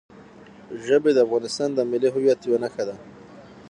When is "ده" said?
2.87-2.95